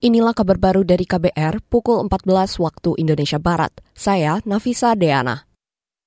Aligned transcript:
Inilah 0.00 0.32
kabar 0.32 0.56
baru 0.56 0.80
dari 0.80 1.04
KBR 1.04 1.60
pukul 1.68 2.00
14 2.08 2.56
waktu 2.56 2.96
Indonesia 2.96 3.36
Barat. 3.36 3.68
Saya 3.92 4.40
Nafisa 4.48 4.96
Deana. 4.96 5.44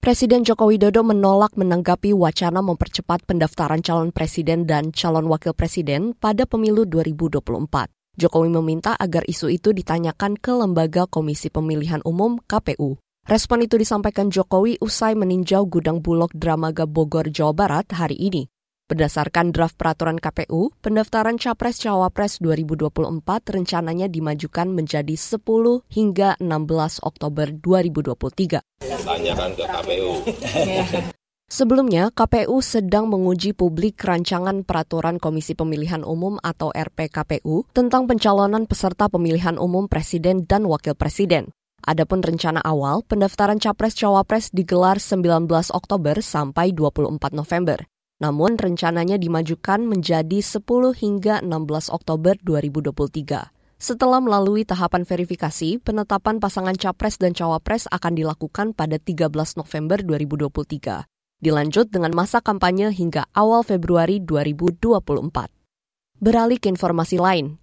Presiden 0.00 0.48
Joko 0.48 0.72
Widodo 0.72 1.04
menolak 1.04 1.60
menanggapi 1.60 2.16
wacana 2.16 2.64
mempercepat 2.64 3.28
pendaftaran 3.28 3.84
calon 3.84 4.08
presiden 4.08 4.64
dan 4.64 4.96
calon 4.96 5.28
wakil 5.28 5.52
presiden 5.52 6.16
pada 6.16 6.48
pemilu 6.48 6.88
2024. 6.88 7.92
Jokowi 8.16 8.48
meminta 8.48 8.96
agar 8.96 9.28
isu 9.28 9.52
itu 9.52 9.76
ditanyakan 9.76 10.40
ke 10.40 10.56
Lembaga 10.56 11.04
Komisi 11.04 11.52
Pemilihan 11.52 12.00
Umum 12.08 12.40
KPU. 12.48 12.96
Respon 13.28 13.60
itu 13.60 13.76
disampaikan 13.76 14.32
Jokowi 14.32 14.80
usai 14.80 15.12
meninjau 15.12 15.68
gudang 15.68 16.00
Bulog 16.00 16.32
Dramaga 16.32 16.88
Bogor, 16.88 17.28
Jawa 17.28 17.52
Barat 17.52 17.92
hari 17.92 18.16
ini. 18.16 18.48
Berdasarkan 18.92 19.56
draft 19.56 19.80
peraturan 19.80 20.20
KPU, 20.20 20.68
pendaftaran 20.84 21.40
Capres-Cawapres 21.40 22.44
2024 22.44 22.92
rencananya 23.56 24.04
dimajukan 24.04 24.68
menjadi 24.68 25.16
10 25.16 25.40
hingga 25.88 26.36
16 26.36 27.00
Oktober 27.00 27.56
2023. 27.56 28.60
Tanyakan 28.84 29.50
ke 29.56 29.64
KPU. 29.64 30.12
Sebelumnya, 31.56 32.12
KPU 32.12 32.60
sedang 32.60 33.08
menguji 33.08 33.56
publik 33.56 33.96
rancangan 34.04 34.60
peraturan 34.60 35.16
Komisi 35.16 35.56
Pemilihan 35.56 36.04
Umum 36.04 36.36
atau 36.44 36.68
RPKPU 36.68 37.72
tentang 37.72 38.04
pencalonan 38.04 38.68
peserta 38.68 39.08
pemilihan 39.08 39.56
umum 39.56 39.88
presiden 39.88 40.44
dan 40.44 40.68
wakil 40.68 40.92
presiden. 40.92 41.48
Adapun 41.80 42.20
rencana 42.20 42.60
awal, 42.60 43.00
pendaftaran 43.08 43.56
Capres-Cawapres 43.56 44.52
digelar 44.52 45.00
19 45.00 45.48
Oktober 45.72 46.20
sampai 46.20 46.76
24 46.76 47.32
November 47.32 47.88
namun 48.22 48.54
rencananya 48.54 49.18
dimajukan 49.18 49.82
menjadi 49.82 50.38
10 50.38 50.62
hingga 50.94 51.42
16 51.42 51.90
Oktober 51.90 52.38
2023. 52.46 53.50
Setelah 53.82 54.22
melalui 54.22 54.62
tahapan 54.62 55.02
verifikasi, 55.02 55.82
penetapan 55.82 56.38
pasangan 56.38 56.78
capres 56.78 57.18
dan 57.18 57.34
cawapres 57.34 57.90
akan 57.90 58.14
dilakukan 58.14 58.78
pada 58.78 59.02
13 59.02 59.26
November 59.58 59.98
2023. 60.06 61.02
Dilanjut 61.42 61.90
dengan 61.90 62.14
masa 62.14 62.38
kampanye 62.38 62.94
hingga 62.94 63.26
awal 63.34 63.66
Februari 63.66 64.22
2024. 64.22 65.50
Beralih 66.22 66.62
ke 66.62 66.70
informasi 66.70 67.18
lain, 67.18 67.58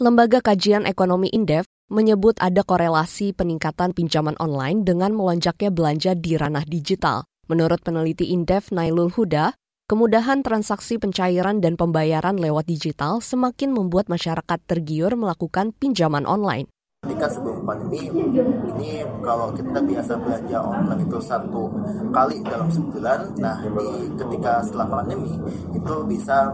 Lembaga 0.00 0.40
Kajian 0.40 0.88
Ekonomi 0.88 1.28
Indef 1.28 1.68
menyebut 1.92 2.40
ada 2.40 2.64
korelasi 2.64 3.36
peningkatan 3.36 3.92
pinjaman 3.92 4.34
online 4.40 4.82
dengan 4.82 5.12
melonjaknya 5.12 5.68
belanja 5.68 6.16
di 6.16 6.40
ranah 6.40 6.64
digital. 6.64 7.28
Menurut 7.52 7.84
peneliti 7.84 8.32
Indef 8.32 8.72
Nailul 8.72 9.12
Huda, 9.12 9.52
Kemudahan 9.84 10.40
transaksi 10.40 10.96
pencairan 10.96 11.60
dan 11.60 11.76
pembayaran 11.76 12.40
lewat 12.40 12.64
digital 12.64 13.20
semakin 13.20 13.68
membuat 13.68 14.08
masyarakat 14.08 14.56
tergiur 14.64 15.12
melakukan 15.12 15.76
pinjaman 15.76 16.24
online. 16.24 16.72
Ketika 17.04 17.28
sebelum 17.28 17.68
pandemi, 17.68 18.08
ini 18.08 19.04
kalau 19.20 19.52
kita 19.52 19.76
biasa 19.84 20.16
belanja 20.24 20.56
online 20.56 21.04
itu 21.04 21.20
satu 21.20 21.68
kali 22.16 22.40
dalam 22.48 22.72
sebulan, 22.72 23.36
nah 23.36 23.60
di 23.60 24.08
ketika 24.16 24.64
setelah 24.64 24.88
pandemi 24.88 25.36
itu 25.76 25.94
bisa 26.08 26.48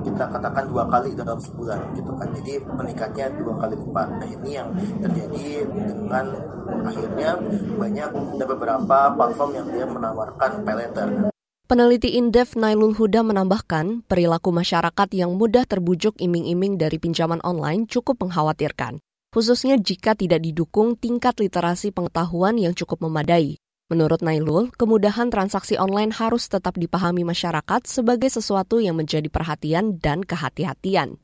kita 0.00 0.24
katakan 0.32 0.64
dua 0.72 0.88
kali 0.88 1.12
dalam 1.12 1.36
sebulan 1.36 1.84
gitu 1.92 2.16
kan. 2.16 2.32
Jadi 2.32 2.64
meningkatnya 2.64 3.28
dua 3.44 3.60
kali 3.60 3.76
lipat. 3.76 4.08
Nah 4.08 4.28
ini 4.40 4.50
yang 4.56 4.72
terjadi 5.04 5.68
dengan 5.68 6.32
akhirnya 6.80 7.36
banyak 7.76 8.08
ada 8.40 8.44
beberapa 8.48 8.98
platform 9.12 9.50
yang 9.52 9.68
dia 9.68 9.84
menawarkan 9.84 10.64
pay 10.64 10.76
letter. 10.80 11.28
Peneliti 11.70 12.18
Indef 12.18 12.58
Nailul 12.58 12.98
Huda 12.98 13.22
menambahkan, 13.22 14.02
perilaku 14.10 14.50
masyarakat 14.50 15.06
yang 15.14 15.38
mudah 15.38 15.62
terbujuk 15.62 16.18
iming-iming 16.18 16.74
dari 16.74 16.98
pinjaman 16.98 17.38
online 17.46 17.86
cukup 17.86 18.26
mengkhawatirkan, 18.26 18.98
khususnya 19.30 19.78
jika 19.78 20.18
tidak 20.18 20.42
didukung 20.42 20.98
tingkat 20.98 21.38
literasi 21.38 21.94
pengetahuan 21.94 22.58
yang 22.58 22.74
cukup 22.74 23.06
memadai. 23.06 23.54
Menurut 23.86 24.18
Nailul, 24.18 24.74
kemudahan 24.74 25.30
transaksi 25.30 25.78
online 25.78 26.10
harus 26.10 26.50
tetap 26.50 26.74
dipahami 26.74 27.22
masyarakat 27.22 27.86
sebagai 27.86 28.34
sesuatu 28.34 28.82
yang 28.82 28.98
menjadi 28.98 29.30
perhatian 29.30 30.02
dan 30.02 30.26
kehati-hatian. 30.26 31.22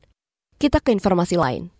Kita 0.55 0.79
ke 0.79 0.95
informasi 0.95 1.35
lain. 1.35 1.75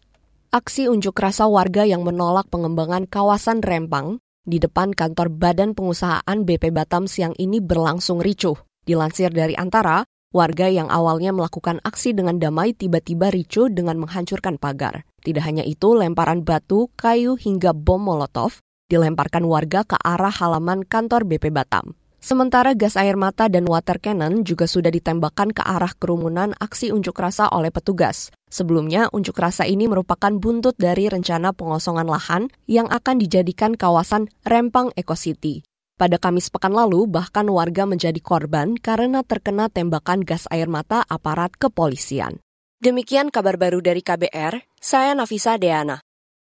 Aksi 0.52 0.92
unjuk 0.92 1.16
rasa 1.16 1.48
warga 1.48 1.88
yang 1.88 2.04
menolak 2.04 2.52
pengembangan 2.52 3.08
kawasan 3.08 3.64
Rempang 3.64 4.20
di 4.48 4.64
depan 4.64 4.96
kantor 4.96 5.28
Badan 5.28 5.76
Pengusahaan 5.76 6.48
BP 6.48 6.72
Batam 6.72 7.04
siang 7.04 7.36
ini 7.36 7.60
berlangsung 7.60 8.24
ricuh. 8.24 8.56
Dilansir 8.88 9.36
dari 9.36 9.60
Antara, 9.60 10.08
warga 10.32 10.72
yang 10.72 10.88
awalnya 10.88 11.36
melakukan 11.36 11.84
aksi 11.84 12.16
dengan 12.16 12.40
damai 12.40 12.72
tiba-tiba 12.72 13.28
ricuh 13.28 13.68
dengan 13.68 14.00
menghancurkan 14.00 14.56
pagar. 14.56 15.04
Tidak 15.20 15.44
hanya 15.44 15.68
itu, 15.68 15.92
lemparan 15.92 16.48
batu, 16.48 16.88
kayu 16.96 17.36
hingga 17.36 17.76
bom 17.76 18.00
molotov 18.00 18.64
dilemparkan 18.88 19.44
warga 19.44 19.84
ke 19.84 20.00
arah 20.00 20.32
halaman 20.32 20.88
kantor 20.88 21.28
BP 21.28 21.52
Batam. 21.52 22.00
Sementara 22.18 22.74
gas 22.74 22.98
air 22.98 23.14
mata 23.14 23.46
dan 23.46 23.70
water 23.70 24.02
cannon 24.02 24.42
juga 24.42 24.66
sudah 24.66 24.90
ditembakkan 24.90 25.54
ke 25.54 25.62
arah 25.62 25.94
kerumunan 25.94 26.58
aksi 26.58 26.90
unjuk 26.90 27.14
rasa 27.14 27.46
oleh 27.54 27.70
petugas. 27.70 28.34
Sebelumnya, 28.50 29.12
unjuk 29.14 29.38
rasa 29.38 29.70
ini 29.70 29.86
merupakan 29.86 30.34
buntut 30.34 30.74
dari 30.80 31.12
rencana 31.12 31.54
pengosongan 31.54 32.10
lahan 32.10 32.44
yang 32.66 32.90
akan 32.90 33.22
dijadikan 33.22 33.78
kawasan 33.78 34.34
Rempang 34.42 34.90
Eco 34.98 35.14
City. 35.14 35.62
Pada 35.98 36.22
Kamis 36.22 36.54
pekan 36.54 36.78
lalu, 36.78 37.10
bahkan 37.10 37.50
warga 37.50 37.90
menjadi 37.90 38.22
korban 38.22 38.78
karena 38.78 39.26
terkena 39.26 39.66
tembakan 39.66 40.22
gas 40.22 40.46
air 40.54 40.70
mata 40.70 41.02
aparat 41.10 41.58
kepolisian. 41.58 42.38
Demikian 42.78 43.34
kabar 43.34 43.58
baru 43.58 43.82
dari 43.82 44.06
KBR, 44.06 44.62
saya 44.78 45.18
Nafisa 45.18 45.58
Deana. 45.58 46.07